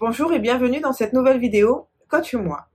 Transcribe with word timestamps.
Bonjour 0.00 0.32
et 0.32 0.38
bienvenue 0.38 0.78
dans 0.78 0.92
cette 0.92 1.12
nouvelle 1.12 1.40
vidéo 1.40 1.88
Coach-moi. 2.06 2.68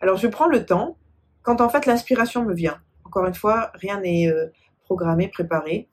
Alors 0.00 0.18
je 0.18 0.26
prends 0.26 0.46
le 0.46 0.66
temps 0.66 0.98
quand 1.42 1.62
en 1.62 1.70
fait 1.70 1.86
l'inspiration 1.86 2.44
me 2.44 2.52
vient. 2.52 2.82
Encore 3.04 3.24
une 3.24 3.34
fois, 3.34 3.70
rien 3.72 3.98
n'est 4.02 4.28
euh, 4.28 4.52
programmé, 4.84 5.28
préparé. 5.28 5.88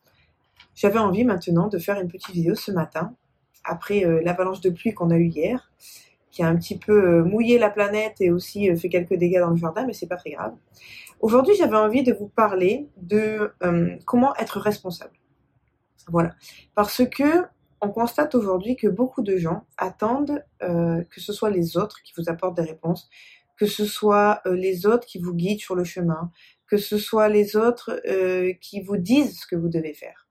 J'avais 0.76 1.00
envie 1.00 1.24
maintenant 1.24 1.70
de 1.70 1.78
faire 1.78 2.02
une 2.02 2.10
petite 2.10 2.32
vidéo 2.36 2.54
ce 2.56 2.70
matin 2.74 3.16
après 3.64 4.04
euh, 4.04 4.20
l'avalanche 4.26 4.60
de 4.60 4.72
pluie 4.72 4.94
qu'on 4.94 5.10
a 5.10 5.16
eu 5.16 5.28
hier 5.28 5.72
qui 6.32 6.44
a 6.44 6.48
un 6.48 6.58
petit 6.58 6.78
peu 6.78 7.02
euh, 7.02 7.24
mouillé 7.24 7.58
la 7.58 7.70
planète 7.70 8.20
et 8.20 8.30
aussi 8.30 8.76
fait 8.76 8.90
quelques 8.90 9.16
dégâts 9.16 9.40
dans 9.40 9.52
le 9.52 9.56
jardin, 9.56 9.86
mais 9.86 9.94
c'est 9.94 10.08
pas 10.08 10.18
très 10.18 10.32
grave. 10.32 10.54
Aujourd'hui, 11.22 11.56
j'avais 11.56 11.78
envie 11.78 12.04
de 12.04 12.12
vous 12.12 12.28
parler 12.28 12.90
de 12.98 13.54
comment 14.06 14.36
être 14.36 14.60
responsable. 14.60 15.14
Voilà, 16.10 16.32
parce 16.76 17.04
que 17.06 17.46
on 17.82 17.90
constate 17.90 18.36
aujourd'hui 18.36 18.76
que 18.76 18.88
beaucoup 18.88 19.24
de 19.24 19.38
gens 19.38 19.66
attendent 19.78 20.46
euh, 20.62 21.04
que 21.10 21.20
ce 21.20 21.34
soit 21.34 21.50
les 21.50 21.78
autres 21.78 22.02
qui 22.04 22.14
vous 22.16 22.30
apportent 22.30 22.56
des 22.56 22.62
réponses, 22.62 23.10
que 23.58 23.66
ce 23.66 23.86
soit 23.86 24.42
euh, 24.46 24.56
les 24.56 24.86
autres 24.86 25.08
qui 25.08 25.20
vous 25.20 25.34
guident 25.34 25.60
sur 25.60 25.76
le 25.76 25.84
chemin, 25.84 26.32
que 26.68 26.78
ce 26.78 26.98
soit 26.98 27.28
les 27.28 27.56
autres 27.56 28.00
euh, 28.08 28.54
qui 28.62 28.82
vous 28.82 28.98
disent 28.98 29.40
ce 29.42 29.48
que 29.48 29.56
vous 29.56 29.68
devez 29.68 29.94
faire. 29.94 30.28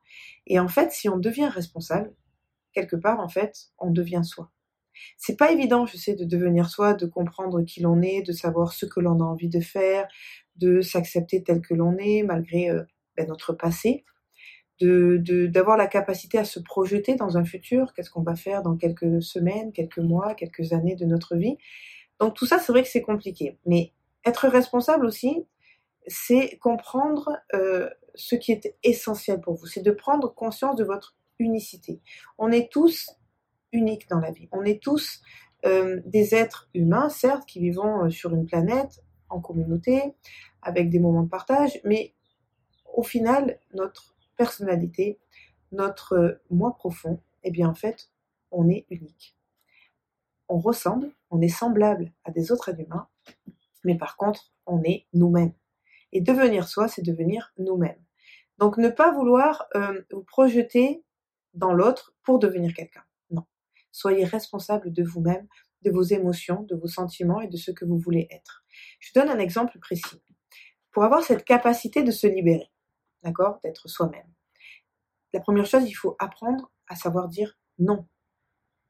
Et 0.47 0.61
en 0.61 0.69
fait, 0.69 0.93
si 0.93 1.09
on 1.09 1.19
devient 1.19 1.49
responsable, 1.49 2.15
quelque 2.73 2.97
part, 2.97 3.19
en 3.19 3.29
fait, 3.29 3.71
on 3.79 3.91
devient 3.91 4.23
soi. 4.25 4.51
C'est 5.17 5.37
pas 5.37 5.51
évident, 5.51 5.87
je 5.87 5.97
sais, 5.97 6.15
de 6.15 6.25
devenir 6.25 6.69
soi, 6.69 6.95
de 6.95 7.07
comprendre 7.07 7.63
qui 7.63 7.81
l'on 7.81 8.01
est, 8.01 8.23
de 8.23 8.33
savoir 8.33 8.73
ce 8.73 8.87
que 8.87 9.01
l'on 9.01 9.21
a 9.21 9.25
envie 9.25 9.49
de 9.49 9.61
faire, 9.61 10.07
de 10.57 10.83
s'accepter 10.83 11.43
tel 11.43 11.63
que 11.63 11.75
l'on 11.75 11.97
est, 11.99 12.23
malgré 12.23 12.71
ben, 13.17 13.27
notre 13.27 13.55
passé 13.55 14.05
de 14.81 15.47
d'avoir 15.47 15.77
la 15.77 15.87
capacité 15.87 16.39
à 16.39 16.45
se 16.45 16.59
projeter 16.61 17.15
dans 17.15 17.37
un 17.37 17.45
futur, 17.45 17.93
qu'est-ce 17.93 18.11
qu'on 18.11 18.23
va 18.23 18.35
faire 18.35 18.63
dans 18.63 18.77
quelques 18.77 19.23
semaines, 19.23 19.73
quelques 19.73 19.99
mois, 19.99 20.35
quelques 20.35 20.73
années 20.73 20.97
de 20.97 21.05
notre 21.05 21.37
vie? 21.37 21.57
Donc 22.19 22.35
tout 22.35 22.47
ça, 22.47 22.59
c'est 22.59 22.73
vrai 22.73 22.83
que 22.83 22.89
c'est 22.89 23.03
compliqué. 23.03 23.59
Mais 23.67 23.93
être 24.25 24.49
responsable 24.49 25.07
aussi, 25.07 25.47
c'est 26.07 26.59
comprendre 26.59 27.31
euh, 27.55 27.89
ce 28.15 28.35
qui 28.35 28.53
est 28.53 28.75
essentiel 28.83 29.41
pour 29.41 29.55
vous. 29.55 29.67
C'est 29.67 29.83
de 29.83 29.91
prendre 29.91 30.33
conscience 30.35 30.77
de 30.77 30.85
votre 30.85 31.17
unicité. 31.39 32.01
On 32.39 32.51
est 32.51 32.71
tous 32.71 33.11
uniques 33.73 34.09
dans 34.09 34.19
la 34.19 34.31
vie. 34.31 34.49
On 34.53 34.65
est 34.65 34.83
tous 34.83 35.23
euh, 35.67 36.01
des 36.07 36.35
êtres 36.35 36.69
humains, 36.75 37.09
certes, 37.09 37.47
qui 37.47 37.61
vivons 37.61 38.05
euh, 38.05 38.11
sur 38.11 38.35
une 38.35 38.47
planète, 38.47 39.03
en 39.29 39.41
communauté, 39.41 40.15
avec 40.63 40.91
des 40.91 40.99
moments 40.99 41.23
de 41.23 41.29
partage, 41.29 41.81
mais 41.85 42.15
au 42.93 43.03
final, 43.03 43.59
notre 43.75 44.15
personnalité, 44.41 45.21
notre 45.71 46.41
moi 46.49 46.75
profond, 46.75 47.21
eh 47.43 47.51
bien 47.51 47.69
en 47.69 47.75
fait, 47.75 48.11
on 48.51 48.71
est 48.71 48.87
unique. 48.89 49.37
On 50.49 50.59
ressemble, 50.59 51.13
on 51.29 51.43
est 51.43 51.55
semblable 51.63 52.11
à 52.25 52.31
des 52.31 52.51
autres 52.51 52.71
êtres 52.71 52.81
humains, 52.81 53.07
mais 53.85 53.99
par 53.99 54.17
contre, 54.17 54.51
on 54.65 54.83
est 54.83 55.05
nous-mêmes. 55.13 55.53
Et 56.13 56.23
devenir 56.23 56.69
soi, 56.69 56.89
c'est 56.89 57.03
devenir 57.03 57.53
nous-mêmes. 57.59 58.03
Donc 58.57 58.79
ne 58.79 58.89
pas 58.89 59.13
vouloir 59.13 59.67
euh, 59.75 60.01
vous 60.11 60.25
projeter 60.25 61.05
dans 61.53 61.75
l'autre 61.75 62.15
pour 62.23 62.39
devenir 62.39 62.73
quelqu'un. 62.73 63.05
Non. 63.31 63.45
Soyez 63.93 64.25
responsable 64.25 64.91
de 64.91 65.03
vous-même, 65.03 65.47
de 65.83 65.91
vos 65.91 66.03
émotions, 66.03 66.63
de 66.63 66.77
vos 66.77 66.89
sentiments 66.89 67.43
et 67.43 67.49
de 67.49 67.59
ce 67.59 67.73
que 67.73 67.85
vous 67.85 67.99
voulez 67.99 68.27
être. 68.31 68.65
Je 69.01 69.13
donne 69.13 69.29
un 69.29 69.39
exemple 69.39 69.79
précis. 69.81 70.23
Pour 70.93 71.05
avoir 71.05 71.23
cette 71.25 71.45
capacité 71.45 72.03
de 72.03 72.11
se 72.11 72.27
libérer, 72.27 72.70
d'accord, 73.23 73.59
d'être 73.63 73.89
soi-même. 73.89 74.27
La 75.33 75.41
première 75.41 75.67
chose, 75.67 75.85
il 75.87 75.93
faut 75.93 76.17
apprendre 76.19 76.71
à 76.89 76.97
savoir 76.97 77.29
dire 77.29 77.59
non. 77.79 78.07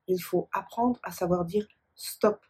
Il 0.06 0.20
faut 0.20 0.48
apprendre 0.53 0.98
à 1.03 1.11
savoir 1.11 1.45
dire 1.45 1.67
stop. 1.95 2.45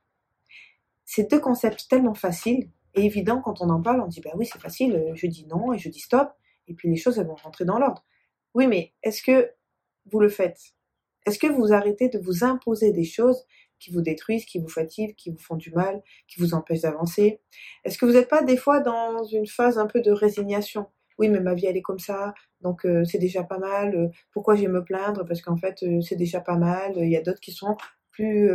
Ces 1.04 1.24
deux 1.24 1.40
concepts 1.40 1.88
tellement 1.88 2.14
faciles 2.14 2.70
et 2.94 3.04
évidents 3.04 3.40
quand 3.40 3.60
on 3.60 3.68
en 3.68 3.82
parle, 3.82 4.00
on 4.00 4.06
dit 4.06 4.20
bah 4.20 4.30
oui 4.34 4.46
c'est 4.46 4.60
facile, 4.60 4.94
euh, 4.94 5.14
je 5.14 5.26
dis 5.26 5.46
non 5.46 5.72
et 5.72 5.78
je 5.78 5.88
dis 5.88 6.00
stop 6.00 6.32
et 6.68 6.74
puis 6.74 6.88
les 6.88 6.96
choses 6.96 7.18
vont 7.18 7.34
rentrer 7.34 7.64
dans 7.64 7.78
l'ordre. 7.78 8.04
Oui 8.54 8.66
mais 8.66 8.94
est-ce 9.02 9.22
que 9.22 9.52
vous 10.06 10.20
le 10.20 10.28
faites? 10.28 10.74
Est-ce 11.26 11.38
que 11.38 11.48
vous 11.48 11.72
arrêtez 11.72 12.08
de 12.08 12.18
vous 12.18 12.44
imposer 12.44 12.92
des 12.92 13.04
choses 13.04 13.44
qui 13.78 13.90
vous 13.90 14.02
détruisent, 14.02 14.44
qui 14.44 14.58
vous 14.58 14.68
fatiguent, 14.68 15.14
qui 15.16 15.30
vous 15.30 15.38
font 15.38 15.56
du 15.56 15.72
mal, 15.72 16.02
qui 16.28 16.40
vous 16.40 16.54
empêchent 16.54 16.82
d'avancer? 16.82 17.40
Est-ce 17.84 17.98
que 17.98 18.06
vous 18.06 18.12
n'êtes 18.12 18.28
pas 18.28 18.42
des 18.42 18.56
fois 18.56 18.80
dans 18.80 19.24
une 19.24 19.46
phase 19.46 19.78
un 19.78 19.86
peu 19.86 20.00
de 20.00 20.12
résignation? 20.12 20.86
Oui, 21.20 21.28
mais 21.28 21.38
ma 21.38 21.54
vie, 21.54 21.66
elle 21.66 21.76
est 21.76 21.82
comme 21.82 22.00
ça, 22.00 22.34
donc 22.62 22.86
c'est 23.04 23.18
déjà 23.18 23.44
pas 23.44 23.58
mal. 23.58 24.10
Pourquoi 24.32 24.56
je 24.56 24.62
vais 24.62 24.68
me 24.68 24.82
plaindre? 24.82 25.24
Parce 25.24 25.42
qu'en 25.42 25.56
fait, 25.56 25.84
c'est 26.02 26.16
déjà 26.16 26.40
pas 26.40 26.56
mal. 26.56 26.94
Il 26.96 27.10
y 27.10 27.16
a 27.16 27.20
d'autres 27.20 27.40
qui 27.40 27.52
sont 27.52 27.76
plus 28.10 28.50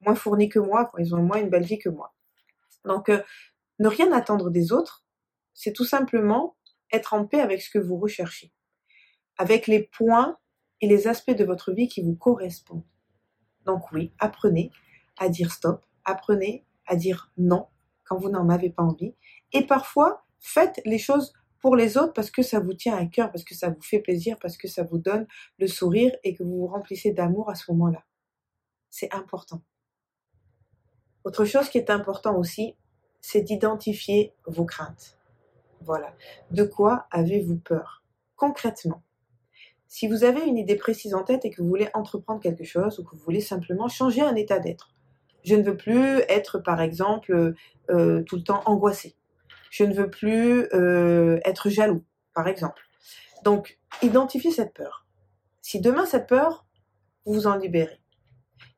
moins 0.00 0.14
fournis 0.14 0.48
que 0.48 0.58
moi, 0.58 0.90
ils 0.98 1.14
ont 1.14 1.22
moins 1.22 1.40
une 1.40 1.48
belle 1.48 1.64
vie 1.64 1.78
que 1.78 1.88
moi. 1.88 2.12
Donc, 2.84 3.10
ne 3.78 3.88
rien 3.88 4.12
attendre 4.12 4.50
des 4.50 4.72
autres, 4.72 5.06
c'est 5.54 5.72
tout 5.72 5.84
simplement 5.84 6.56
être 6.92 7.14
en 7.14 7.24
paix 7.24 7.40
avec 7.40 7.62
ce 7.62 7.70
que 7.70 7.78
vous 7.78 7.98
recherchez, 7.98 8.52
avec 9.38 9.66
les 9.66 9.84
points 9.84 10.38
et 10.80 10.88
les 10.88 11.06
aspects 11.06 11.36
de 11.36 11.44
votre 11.44 11.72
vie 11.72 11.86
qui 11.86 12.02
vous 12.02 12.16
correspondent. 12.16 12.84
Donc 13.64 13.92
oui, 13.92 14.12
apprenez 14.18 14.70
à 15.18 15.28
dire 15.28 15.52
stop, 15.52 15.84
apprenez 16.04 16.64
à 16.86 16.96
dire 16.96 17.30
non 17.36 17.68
quand 18.04 18.16
vous 18.16 18.30
n'en 18.30 18.48
avez 18.48 18.70
pas 18.70 18.82
envie, 18.82 19.14
et 19.52 19.66
parfois 19.66 20.24
faites 20.40 20.80
les 20.84 20.98
choses 20.98 21.32
pour 21.60 21.76
les 21.76 21.96
autres 21.98 22.12
parce 22.12 22.30
que 22.30 22.42
ça 22.42 22.60
vous 22.60 22.74
tient 22.74 22.96
à 22.96 23.06
cœur, 23.06 23.30
parce 23.30 23.44
que 23.44 23.54
ça 23.54 23.70
vous 23.70 23.82
fait 23.82 24.00
plaisir, 24.00 24.36
parce 24.40 24.56
que 24.56 24.68
ça 24.68 24.82
vous 24.82 24.98
donne 24.98 25.26
le 25.58 25.66
sourire 25.66 26.12
et 26.24 26.34
que 26.34 26.42
vous 26.42 26.58
vous 26.58 26.66
remplissez 26.66 27.12
d'amour 27.12 27.50
à 27.50 27.54
ce 27.54 27.70
moment-là. 27.72 28.04
C'est 28.88 29.12
important. 29.14 29.62
Autre 31.24 31.44
chose 31.44 31.68
qui 31.68 31.78
est 31.78 31.90
important 31.90 32.36
aussi, 32.36 32.74
c'est 33.20 33.42
d'identifier 33.42 34.34
vos 34.46 34.64
craintes. 34.64 35.18
Voilà. 35.82 36.14
De 36.50 36.64
quoi 36.64 37.06
avez-vous 37.10 37.58
peur? 37.58 38.02
Concrètement. 38.36 39.02
Si 39.86 40.08
vous 40.08 40.24
avez 40.24 40.46
une 40.46 40.56
idée 40.56 40.76
précise 40.76 41.14
en 41.14 41.24
tête 41.24 41.44
et 41.44 41.50
que 41.50 41.60
vous 41.60 41.68
voulez 41.68 41.88
entreprendre 41.94 42.40
quelque 42.40 42.64
chose 42.64 42.98
ou 42.98 43.04
que 43.04 43.16
vous 43.16 43.22
voulez 43.22 43.40
simplement 43.40 43.88
changer 43.88 44.22
un 44.22 44.34
état 44.34 44.58
d'être, 44.60 44.94
je 45.44 45.56
ne 45.56 45.62
veux 45.62 45.76
plus 45.76 46.20
être, 46.28 46.58
par 46.58 46.80
exemple, 46.80 47.54
euh, 47.90 48.22
tout 48.22 48.36
le 48.36 48.42
temps 48.42 48.62
angoissé 48.66 49.16
je 49.70 49.84
ne 49.84 49.94
veux 49.94 50.10
plus 50.10 50.66
euh, 50.74 51.40
être 51.44 51.70
jaloux, 51.70 52.04
par 52.34 52.48
exemple. 52.48 52.82
Donc, 53.44 53.78
identifiez 54.02 54.50
cette 54.50 54.74
peur. 54.74 55.06
Si 55.62 55.80
demain 55.80 56.04
cette 56.04 56.26
peur, 56.26 56.66
vous 57.24 57.32
vous 57.32 57.46
en 57.46 57.56
libérez, 57.56 58.02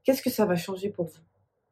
qu'est-ce 0.04 0.22
que 0.22 0.31
ça 0.31 0.44
va 0.44 0.54
changer 0.54 0.91
pour 0.91 1.06
vous? 1.06 1.22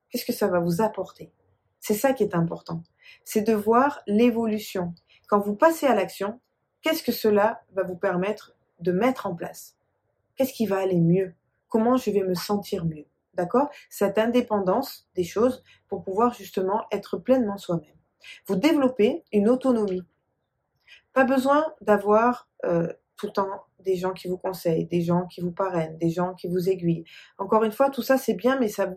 Qu'est-ce 0.09 0.25
que 0.25 0.33
ça 0.33 0.49
va 0.49 0.59
vous 0.59 0.81
apporter? 0.81 1.33
C'est 1.79 1.95
ça 1.95 2.13
qui 2.13 2.23
est 2.23 2.35
important. 2.35 2.83
C'est 3.25 3.43
de 3.43 3.55
voir 3.55 4.01
l'évolution. 4.07 4.95
Quand 5.29 5.41
vous 5.41 5.55
passez 5.55 5.87
à 5.87 5.95
l'action, 5.95 6.41
qu'est-ce 6.83 7.03
que 7.03 7.13
cela 7.13 7.63
va 7.73 7.83
vous 7.83 7.97
permettre 7.97 8.57
de 8.81 8.93
mettre 8.93 9.27
en 9.27 9.35
place? 9.35 9.77
Qu'est-ce 10.37 10.53
qui 10.53 10.67
va 10.67 10.79
aller 10.79 11.01
mieux? 11.01 11.35
Comment 11.69 11.97
je 11.97 12.11
vais 12.11 12.23
me 12.23 12.35
sentir 12.35 12.87
mieux? 12.87 13.07
D'accord? 13.35 13.69
Cette 13.91 14.19
indépendance 14.19 15.09
des 15.15 15.25
choses 15.25 15.63
pour 15.89 16.03
pouvoir 16.03 16.35
justement 16.35 16.85
être 16.91 17.19
pleinement 17.19 17.59
soi-même. 17.59 18.00
Vous 18.47 18.57
développez 18.57 19.25
une 19.33 19.49
autonomie. 19.49 20.03
Pas 21.13 21.25
besoin 21.25 21.67
d'avoir 21.81 22.49
euh, 22.65 22.93
tout 23.17 23.27
le 23.27 23.33
temps 23.33 23.65
des 23.81 23.97
gens 23.97 24.13
qui 24.13 24.29
vous 24.29 24.37
conseillent, 24.37 24.87
des 24.87 25.03
gens 25.03 25.27
qui 25.27 25.41
vous 25.41 25.53
parrainent, 25.53 25.97
des 25.99 26.11
gens 26.11 26.35
qui 26.35 26.49
vous 26.49 26.69
aiguillent. 26.69 27.05
Encore 27.39 27.65
une 27.65 27.73
fois, 27.73 27.91
tout 27.91 28.03
ça 28.03 28.19
c'est 28.19 28.35
bien, 28.35 28.59
mais 28.59 28.69
ça, 28.69 28.95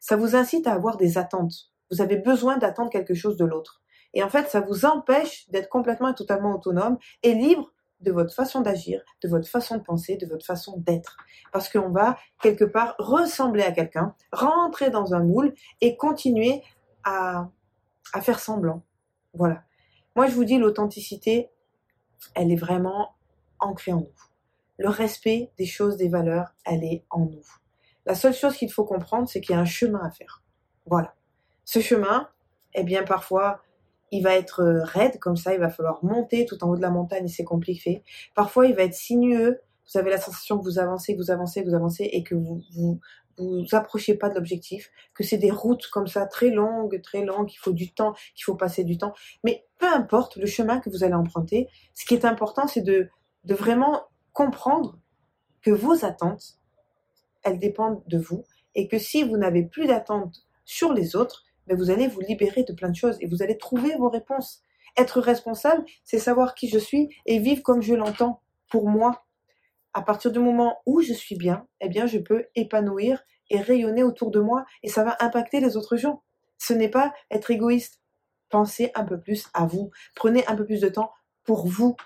ça 0.00 0.16
vous 0.16 0.36
incite 0.36 0.66
à 0.66 0.72
avoir 0.72 0.96
des 0.96 1.18
attentes. 1.18 1.70
Vous 1.90 2.00
avez 2.00 2.16
besoin 2.16 2.56
d'attendre 2.56 2.90
quelque 2.90 3.14
chose 3.14 3.36
de 3.36 3.44
l'autre. 3.44 3.82
Et 4.14 4.22
en 4.22 4.28
fait, 4.28 4.48
ça 4.48 4.60
vous 4.60 4.84
empêche 4.84 5.48
d'être 5.50 5.68
complètement 5.68 6.08
et 6.08 6.14
totalement 6.14 6.54
autonome 6.54 6.98
et 7.22 7.34
libre 7.34 7.72
de 8.00 8.12
votre 8.12 8.34
façon 8.34 8.60
d'agir, 8.60 9.02
de 9.22 9.28
votre 9.28 9.48
façon 9.48 9.76
de 9.76 9.82
penser, 9.82 10.16
de 10.16 10.26
votre 10.26 10.44
façon 10.44 10.78
d'être. 10.78 11.16
Parce 11.52 11.68
qu'on 11.68 11.90
va 11.90 12.18
quelque 12.42 12.64
part 12.64 12.94
ressembler 12.98 13.62
à 13.62 13.72
quelqu'un, 13.72 14.14
rentrer 14.32 14.90
dans 14.90 15.14
un 15.14 15.22
moule 15.22 15.54
et 15.80 15.96
continuer 15.96 16.62
à 17.04 17.48
faire 18.20 18.38
semblant. 18.38 18.82
Voilà. 19.34 19.62
Moi, 20.14 20.26
je 20.26 20.34
vous 20.34 20.44
dis, 20.44 20.58
l'authenticité, 20.58 21.50
elle 22.34 22.50
est 22.50 22.56
vraiment 22.56 23.14
ancrée 23.58 23.92
en 23.92 24.00
nous. 24.00 24.26
Le 24.78 24.88
respect 24.88 25.50
des 25.58 25.66
choses, 25.66 25.96
des 25.96 26.08
valeurs, 26.08 26.54
elle 26.64 26.84
est 26.84 27.04
en 27.10 27.20
nous. 27.20 27.46
La 28.04 28.14
seule 28.14 28.34
chose 28.34 28.56
qu'il 28.56 28.70
faut 28.70 28.84
comprendre, 28.84 29.28
c'est 29.28 29.40
qu'il 29.40 29.54
y 29.54 29.58
a 29.58 29.60
un 29.60 29.64
chemin 29.64 30.00
à 30.04 30.10
faire. 30.10 30.42
Voilà. 30.86 31.14
Ce 31.64 31.80
chemin, 31.80 32.28
eh 32.74 32.84
bien, 32.84 33.02
parfois, 33.02 33.62
il 34.12 34.22
va 34.22 34.34
être 34.34 34.62
euh, 34.62 34.84
raide, 34.84 35.18
comme 35.18 35.36
ça, 35.36 35.54
il 35.54 35.60
va 35.60 35.68
falloir 35.68 36.04
monter 36.04 36.46
tout 36.46 36.62
en 36.62 36.70
haut 36.70 36.76
de 36.76 36.82
la 36.82 36.90
montagne 36.90 37.24
et 37.24 37.28
c'est 37.28 37.44
compliqué. 37.44 38.04
Parfois, 38.34 38.66
il 38.66 38.74
va 38.74 38.84
être 38.84 38.94
sinueux. 38.94 39.60
Vous 39.92 39.98
avez 39.98 40.10
la 40.10 40.18
sensation 40.18 40.58
que 40.58 40.64
vous 40.64 40.78
avancez, 40.78 41.14
vous 41.14 41.30
avancez, 41.30 41.62
vous 41.62 41.74
avancez 41.74 42.04
et 42.04 42.22
que 42.22 42.34
vous, 42.34 42.62
vous, 42.74 43.00
vous 43.38 43.66
approchez 43.72 44.14
pas 44.14 44.28
de 44.28 44.34
l'objectif, 44.34 44.90
que 45.14 45.24
c'est 45.24 45.38
des 45.38 45.50
routes 45.50 45.86
comme 45.88 46.06
ça 46.06 46.26
très 46.26 46.50
longues, 46.50 47.00
très 47.02 47.24
longues, 47.24 47.48
qu'il 47.48 47.58
faut 47.58 47.72
du 47.72 47.92
temps, 47.92 48.14
qu'il 48.34 48.44
faut 48.44 48.54
passer 48.54 48.84
du 48.84 48.98
temps. 48.98 49.14
Mais 49.44 49.66
peu 49.78 49.86
importe 49.86 50.36
le 50.36 50.46
chemin 50.46 50.80
que 50.80 50.90
vous 50.90 51.04
allez 51.04 51.14
emprunter, 51.14 51.68
ce 51.94 52.04
qui 52.04 52.14
est 52.14 52.24
important, 52.24 52.66
c'est 52.66 52.82
de, 52.82 53.08
de 53.44 53.54
vraiment 53.54 54.04
comprendre 54.32 54.98
que 55.62 55.70
vos 55.70 56.04
attentes, 56.04 56.58
elles 57.42 57.58
dépendent 57.58 58.02
de 58.06 58.18
vous 58.18 58.44
et 58.74 58.88
que 58.88 58.98
si 58.98 59.22
vous 59.22 59.36
n'avez 59.36 59.64
plus 59.64 59.86
d'attente 59.86 60.46
sur 60.64 60.92
les 60.92 61.16
autres, 61.16 61.44
ben 61.66 61.76
vous 61.76 61.90
allez 61.90 62.06
vous 62.06 62.20
libérer 62.20 62.62
de 62.62 62.72
plein 62.72 62.90
de 62.90 62.96
choses 62.96 63.16
et 63.20 63.26
vous 63.26 63.42
allez 63.42 63.58
trouver 63.58 63.96
vos 63.96 64.08
réponses. 64.08 64.62
Être 64.96 65.20
responsable, 65.20 65.84
c'est 66.04 66.18
savoir 66.18 66.54
qui 66.54 66.68
je 66.68 66.78
suis 66.78 67.08
et 67.26 67.38
vivre 67.38 67.62
comme 67.62 67.82
je 67.82 67.94
l'entends 67.94 68.40
pour 68.70 68.88
moi. 68.88 69.24
À 69.96 70.02
partir 70.02 70.30
du 70.30 70.40
moment 70.40 70.82
où 70.84 71.00
je 71.00 71.14
suis 71.14 71.36
bien, 71.36 71.66
eh 71.80 71.88
bien, 71.88 72.04
je 72.04 72.18
peux 72.18 72.44
épanouir 72.54 73.24
et 73.48 73.58
rayonner 73.58 74.02
autour 74.02 74.30
de 74.30 74.40
moi 74.40 74.66
et 74.82 74.90
ça 74.90 75.02
va 75.04 75.16
impacter 75.20 75.58
les 75.58 75.78
autres 75.78 75.96
gens. 75.96 76.22
Ce 76.58 76.74
n'est 76.74 76.90
pas 76.90 77.14
être 77.30 77.50
égoïste. 77.50 78.02
Pensez 78.50 78.92
un 78.94 79.04
peu 79.04 79.18
plus 79.18 79.46
à 79.54 79.64
vous. 79.64 79.90
Prenez 80.14 80.46
un 80.48 80.54
peu 80.54 80.66
plus 80.66 80.82
de 80.82 80.90
temps 80.90 81.12
pour 81.44 81.66
vous. 81.66 81.96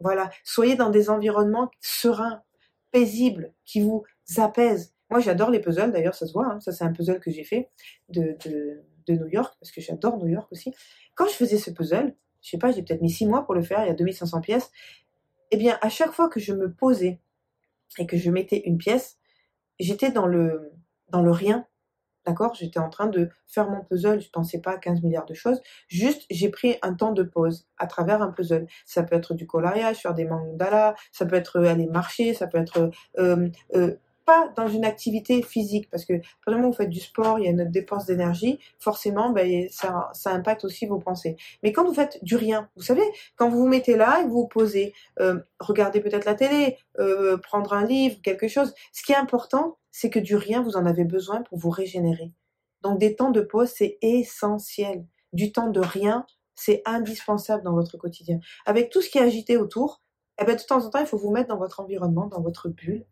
Voilà. 0.00 0.30
Soyez 0.42 0.74
dans 0.74 0.90
des 0.90 1.10
environnements 1.10 1.70
sereins, 1.80 2.42
paisibles, 2.90 3.54
qui 3.64 3.80
vous 3.80 4.02
apaisent. 4.38 4.92
Moi, 5.08 5.20
j'adore 5.20 5.50
les 5.50 5.60
puzzles, 5.60 5.92
d'ailleurs, 5.92 6.16
ça 6.16 6.26
se 6.26 6.32
voit. 6.32 6.46
Hein. 6.46 6.58
Ça, 6.58 6.72
c'est 6.72 6.82
un 6.82 6.92
puzzle 6.92 7.20
que 7.20 7.30
j'ai 7.30 7.44
fait 7.44 7.70
de, 8.08 8.36
New 9.08 9.28
York, 9.28 9.54
parce 9.60 9.70
que 9.70 9.80
j'adore 9.80 10.16
New 10.16 10.26
York 10.26 10.50
aussi. 10.50 10.74
Quand 11.14 11.28
je 11.28 11.34
faisais 11.34 11.58
ce 11.58 11.70
puzzle, 11.70 12.16
je 12.40 12.50
sais 12.50 12.58
pas, 12.58 12.72
j'ai 12.72 12.82
peut-être 12.82 13.00
mis 13.00 13.10
six 13.10 13.26
mois 13.26 13.44
pour 13.44 13.54
le 13.54 13.62
faire, 13.62 13.84
il 13.84 13.86
y 13.86 13.90
a 13.90 13.94
2500 13.94 14.40
pièces. 14.40 14.72
Eh 15.52 15.58
bien, 15.58 15.78
à 15.82 15.90
chaque 15.90 16.12
fois 16.12 16.28
que 16.30 16.40
je 16.40 16.54
me 16.54 16.72
posais 16.72 17.20
et 17.98 18.06
que 18.06 18.16
je 18.16 18.30
mettais 18.30 18.62
une 18.64 18.78
pièce, 18.78 19.18
j'étais 19.78 20.10
dans 20.10 20.26
le, 20.26 20.72
dans 21.10 21.22
le 21.22 21.30
rien. 21.30 21.66
D'accord? 22.26 22.54
J'étais 22.54 22.78
en 22.78 22.88
train 22.88 23.08
de 23.08 23.28
faire 23.48 23.68
mon 23.68 23.82
puzzle, 23.84 24.20
je 24.20 24.30
pensais 24.30 24.60
pas 24.60 24.72
à 24.72 24.78
15 24.78 25.02
milliards 25.02 25.26
de 25.26 25.34
choses. 25.34 25.60
Juste, 25.88 26.24
j'ai 26.30 26.48
pris 26.48 26.76
un 26.82 26.94
temps 26.94 27.12
de 27.12 27.22
pause 27.22 27.66
à 27.78 27.86
travers 27.86 28.22
un 28.22 28.30
puzzle. 28.30 28.66
Ça 28.86 29.02
peut 29.02 29.16
être 29.16 29.34
du 29.34 29.46
coloriage, 29.46 29.98
faire 29.98 30.14
des 30.14 30.24
mandalas, 30.24 30.94
ça 31.12 31.26
peut 31.26 31.36
être 31.36 31.60
aller 31.60 31.86
marcher, 31.86 32.32
ça 32.32 32.46
peut 32.46 32.58
être 32.58 32.90
euh, 33.18 33.50
euh, 33.74 33.96
pas 34.24 34.52
dans 34.56 34.68
une 34.68 34.84
activité 34.84 35.42
physique, 35.42 35.88
parce 35.90 36.04
que 36.04 36.14
vraiment 36.46 36.68
vous 36.68 36.76
faites 36.76 36.90
du 36.90 37.00
sport, 37.00 37.38
il 37.38 37.44
y 37.44 37.48
a 37.48 37.50
une 37.50 37.70
dépense 37.70 38.06
d'énergie, 38.06 38.58
forcément, 38.78 39.30
ben, 39.30 39.68
ça, 39.70 40.10
ça 40.12 40.30
impacte 40.32 40.64
aussi 40.64 40.86
vos 40.86 40.98
pensées. 40.98 41.36
Mais 41.62 41.72
quand 41.72 41.84
vous 41.84 41.94
faites 41.94 42.22
du 42.22 42.36
rien, 42.36 42.68
vous 42.76 42.82
savez, 42.82 43.02
quand 43.36 43.48
vous 43.48 43.58
vous 43.58 43.68
mettez 43.68 43.96
là 43.96 44.20
et 44.20 44.24
vous 44.24 44.42
vous 44.42 44.48
posez, 44.48 44.94
euh, 45.20 45.40
regardez 45.60 46.00
peut-être 46.00 46.24
la 46.24 46.34
télé, 46.34 46.78
euh, 46.98 47.36
prendre 47.38 47.72
un 47.72 47.84
livre, 47.84 48.20
quelque 48.22 48.48
chose, 48.48 48.74
ce 48.92 49.02
qui 49.02 49.12
est 49.12 49.16
important, 49.16 49.78
c'est 49.90 50.10
que 50.10 50.18
du 50.18 50.36
rien, 50.36 50.62
vous 50.62 50.76
en 50.76 50.86
avez 50.86 51.04
besoin 51.04 51.42
pour 51.42 51.58
vous 51.58 51.70
régénérer. 51.70 52.32
Donc 52.82 52.98
des 52.98 53.14
temps 53.14 53.30
de 53.30 53.40
pause, 53.40 53.72
c'est 53.74 53.98
essentiel. 54.02 55.06
Du 55.32 55.52
temps 55.52 55.68
de 55.68 55.80
rien, 55.80 56.26
c'est 56.54 56.82
indispensable 56.84 57.62
dans 57.62 57.74
votre 57.74 57.96
quotidien. 57.96 58.40
Avec 58.66 58.90
tout 58.90 59.00
ce 59.00 59.08
qui 59.08 59.18
est 59.18 59.22
agité 59.22 59.56
autour, 59.56 60.02
eh 60.40 60.44
ben, 60.44 60.56
de 60.56 60.62
temps 60.62 60.84
en 60.84 60.90
temps, 60.90 61.00
il 61.00 61.06
faut 61.06 61.18
vous 61.18 61.30
mettre 61.30 61.48
dans 61.48 61.58
votre 61.58 61.80
environnement, 61.80 62.26
dans 62.26 62.40
votre 62.40 62.68
bulle, 62.68 63.04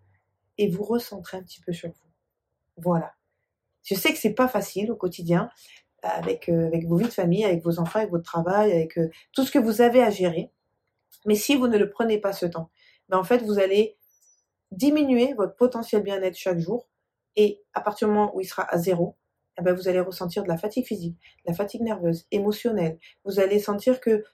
et 0.60 0.68
vous 0.68 0.84
recentrer 0.84 1.38
un 1.38 1.42
petit 1.42 1.62
peu 1.62 1.72
sur 1.72 1.88
vous. 1.88 2.10
Voilà. 2.76 3.14
Je 3.82 3.94
sais 3.94 4.12
que 4.12 4.18
c'est 4.18 4.34
pas 4.34 4.46
facile 4.46 4.92
au 4.92 4.96
quotidien, 4.96 5.48
avec, 6.02 6.50
euh, 6.50 6.66
avec 6.66 6.86
vos 6.86 6.96
vies 6.96 7.06
de 7.06 7.12
famille, 7.12 7.44
avec 7.44 7.64
vos 7.64 7.78
enfants, 7.80 7.98
avec 8.00 8.10
votre 8.10 8.24
travail, 8.24 8.70
avec 8.70 8.98
euh, 8.98 9.10
tout 9.32 9.44
ce 9.44 9.50
que 9.50 9.58
vous 9.58 9.80
avez 9.80 10.02
à 10.02 10.10
gérer. 10.10 10.50
Mais 11.24 11.34
si 11.34 11.56
vous 11.56 11.66
ne 11.66 11.78
le 11.78 11.88
prenez 11.88 12.18
pas 12.18 12.34
ce 12.34 12.44
temps, 12.44 12.70
ben 13.08 13.16
en 13.16 13.24
fait, 13.24 13.38
vous 13.38 13.58
allez 13.58 13.96
diminuer 14.70 15.32
votre 15.32 15.56
potentiel 15.56 16.02
bien-être 16.02 16.36
chaque 16.36 16.58
jour. 16.58 16.88
Et 17.36 17.62
à 17.72 17.80
partir 17.80 18.08
du 18.08 18.14
moment 18.14 18.36
où 18.36 18.42
il 18.42 18.46
sera 18.46 18.62
à 18.70 18.76
zéro, 18.76 19.16
eh 19.58 19.62
ben 19.62 19.74
vous 19.74 19.88
allez 19.88 20.00
ressentir 20.00 20.42
de 20.42 20.48
la 20.48 20.58
fatigue 20.58 20.84
physique, 20.84 21.16
de 21.46 21.50
la 21.50 21.54
fatigue 21.54 21.80
nerveuse, 21.80 22.26
émotionnelle. 22.32 22.98
Vous 23.24 23.40
allez 23.40 23.60
sentir 23.60 23.98
que 24.00 24.24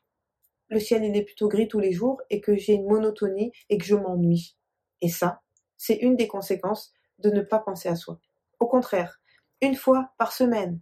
le 0.69 0.81
ciel 0.81 1.05
il 1.05 1.17
est 1.17 1.23
plutôt 1.23 1.49
gris 1.49 1.69
tous 1.69 1.78
les 1.78 1.93
jours 1.93 2.20
et 2.31 2.40
que 2.40 2.56
j'ai 2.56 2.73
une 2.73 2.87
monotonie 2.87 3.52
et 3.69 3.78
que 3.78 3.84
je 3.84 3.94
m'ennuie. 3.94 4.56
Et 5.00 5.08
ça, 5.08 5.43
c'est 5.76 5.96
une 5.96 6.17
des 6.17 6.28
conséquences 6.28 6.93
de 7.19 7.31
ne 7.31 7.40
pas 7.40 7.58
penser 7.58 7.88
à 7.88 7.96
soi. 7.96 8.19
Au 8.61 8.67
contraire, 8.67 9.20
une 9.61 9.75
fois 9.75 10.11
par 10.19 10.32
semaine, 10.32 10.81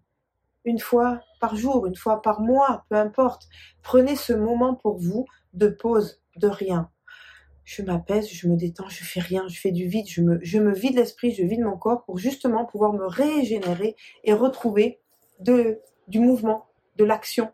une 0.64 0.78
fois 0.78 1.20
par 1.40 1.56
jour, 1.56 1.86
une 1.86 1.96
fois 1.96 2.22
par 2.22 2.40
mois, 2.40 2.84
peu 2.88 2.96
importe, 2.96 3.48
prenez 3.82 4.16
ce 4.16 4.32
moment 4.32 4.74
pour 4.74 4.98
vous 4.98 5.26
de 5.52 5.68
pause, 5.68 6.22
de 6.36 6.48
rien. 6.48 6.90
Je 7.64 7.82
m'apaise, 7.82 8.28
je 8.30 8.48
me 8.48 8.56
détends, 8.56 8.88
je 8.88 9.04
fais 9.04 9.20
rien, 9.20 9.46
je 9.48 9.58
fais 9.58 9.70
du 9.70 9.86
vide, 9.86 10.06
je 10.08 10.20
me, 10.20 10.38
je 10.42 10.58
me 10.58 10.72
vide 10.74 10.96
l'esprit, 10.96 11.32
je 11.32 11.44
vide 11.44 11.60
mon 11.60 11.78
corps 11.78 12.04
pour 12.04 12.18
justement 12.18 12.64
pouvoir 12.64 12.92
me 12.92 13.06
régénérer 13.06 13.96
et 14.22 14.34
retrouver 14.34 15.00
du 15.40 16.20
mouvement, 16.20 16.66
de 16.96 17.04
l'action. 17.04 17.50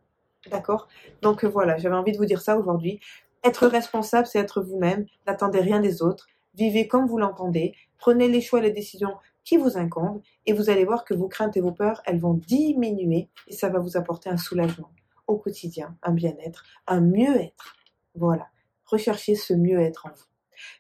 D'accord? 0.51 0.89
Donc 1.23 1.45
voilà, 1.45 1.77
j'avais 1.77 1.95
envie 1.95 2.13
de 2.13 2.19
vous 2.19 2.25
dire 2.25 2.41
ça 2.41 2.59
aujourd'hui. 2.59 2.99
Être 3.45 3.67
responsable, 3.67 4.27
c'est 4.27 4.39
être 4.39 4.63
vous-même. 4.63 5.07
N'attendez 5.27 5.61
rien 5.61 5.81
des 5.81 6.03
autres 6.03 6.27
vivez 6.55 6.89
comme 6.89 7.07
vous 7.07 7.19
l'entendez, 7.19 7.75
prenez 7.99 8.29
les 8.29 8.41
choix 8.41 8.61
et 8.61 8.63
les 8.63 8.73
décisions 8.73 9.17
qui 9.45 9.57
vous 9.57 9.79
incombent 9.79 10.23
et 10.47 10.53
vous 10.53 10.71
allez 10.71 10.85
voir 10.85 11.05
que 11.05 11.15
vos 11.15 11.29
craintes 11.29 11.57
et 11.57 11.61
vos 11.61 11.73
peurs, 11.73 12.03
elles 12.05 12.21
vont 12.21 12.35
diminuer 12.35 13.29
et 13.47 13.53
ça 13.53 13.69
va 13.69 13.79
vous 13.79 13.97
apporter 13.97 14.29
un 14.31 14.37
soulagement 14.37 14.91
au 15.27 15.37
quotidien, 15.37 15.97
un 16.03 16.13
bien-être, 16.13 16.65
un 16.87 17.01
mieux-être. 17.01 17.77
Voilà, 18.15 18.49
recherchez 18.85 19.35
ce 19.35 19.55
mieux-être 19.55 20.07
en 20.07 20.11
vous. 20.11 20.25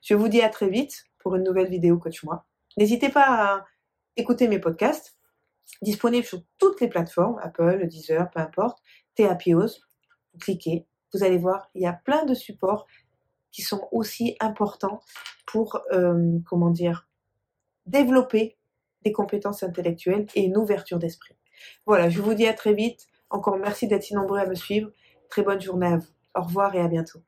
Je 0.02 0.14
vous 0.14 0.28
dis 0.28 0.42
à 0.42 0.48
très 0.48 0.68
vite 0.68 1.04
pour 1.18 1.36
une 1.36 1.44
nouvelle 1.44 1.68
vidéo 1.68 1.98
Coach 1.98 2.22
Moi. 2.24 2.44
N'hésitez 2.76 3.08
pas 3.08 3.26
à 3.26 3.64
écouter 4.16 4.48
mes 4.48 4.58
podcasts, 4.58 5.16
disponibles 5.82 6.26
sur 6.26 6.42
toutes 6.58 6.80
les 6.80 6.88
plateformes, 6.88 7.38
Apple, 7.42 7.86
Deezer, 7.86 8.30
peu 8.30 8.40
importe, 8.40 8.78
Théapios, 9.14 9.80
cliquez, 10.40 10.86
vous 11.12 11.24
allez 11.24 11.38
voir, 11.38 11.70
il 11.74 11.82
y 11.82 11.86
a 11.86 11.92
plein 11.92 12.24
de 12.24 12.34
supports 12.34 12.86
qui 13.52 13.62
sont 13.62 13.88
aussi 13.92 14.36
importants 14.40 15.00
pour, 15.46 15.80
euh, 15.92 16.38
comment 16.46 16.70
dire, 16.70 17.08
développer 17.86 18.58
des 19.02 19.12
compétences 19.12 19.62
intellectuelles 19.62 20.26
et 20.34 20.42
une 20.42 20.56
ouverture 20.56 20.98
d'esprit. 20.98 21.34
Voilà, 21.86 22.08
je 22.08 22.20
vous 22.20 22.34
dis 22.34 22.46
à 22.46 22.54
très 22.54 22.74
vite. 22.74 23.06
Encore 23.30 23.56
merci 23.56 23.86
d'être 23.86 24.04
si 24.04 24.14
nombreux 24.14 24.38
à 24.38 24.46
me 24.46 24.54
suivre. 24.54 24.90
Très 25.28 25.42
bonne 25.42 25.60
journée 25.60 25.86
à 25.86 25.96
vous. 25.96 26.08
Au 26.34 26.42
revoir 26.42 26.74
et 26.74 26.80
à 26.80 26.88
bientôt. 26.88 27.20